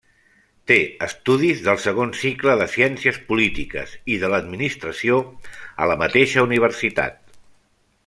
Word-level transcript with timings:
Té 0.69 0.77
estudis 1.07 1.61
del 1.67 1.77
segon 1.83 2.13
cicle 2.21 2.55
de 2.63 2.67
Ciències 2.77 3.21
Polítiques 3.29 3.95
i 4.17 4.19
de 4.25 4.33
l'Administració 4.35 5.23
a 5.85 5.91
la 5.93 6.03
mateixa 6.05 6.51
universitat. 6.51 7.25